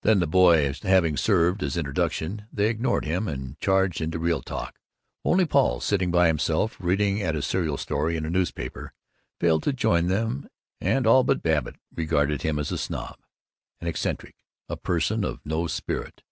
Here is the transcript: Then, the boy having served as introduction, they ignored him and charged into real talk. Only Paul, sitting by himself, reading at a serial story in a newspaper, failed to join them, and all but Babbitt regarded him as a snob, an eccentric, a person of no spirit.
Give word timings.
Then, 0.00 0.20
the 0.20 0.26
boy 0.26 0.72
having 0.84 1.18
served 1.18 1.62
as 1.62 1.76
introduction, 1.76 2.46
they 2.50 2.70
ignored 2.70 3.04
him 3.04 3.28
and 3.28 3.60
charged 3.60 4.00
into 4.00 4.18
real 4.18 4.40
talk. 4.40 4.78
Only 5.22 5.44
Paul, 5.44 5.80
sitting 5.80 6.10
by 6.10 6.28
himself, 6.28 6.78
reading 6.80 7.20
at 7.20 7.36
a 7.36 7.42
serial 7.42 7.76
story 7.76 8.16
in 8.16 8.24
a 8.24 8.30
newspaper, 8.30 8.94
failed 9.38 9.64
to 9.64 9.74
join 9.74 10.06
them, 10.06 10.48
and 10.80 11.06
all 11.06 11.24
but 11.24 11.42
Babbitt 11.42 11.76
regarded 11.94 12.40
him 12.40 12.58
as 12.58 12.72
a 12.72 12.78
snob, 12.78 13.18
an 13.82 13.86
eccentric, 13.86 14.46
a 14.70 14.78
person 14.78 15.24
of 15.26 15.44
no 15.44 15.66
spirit. 15.66 16.22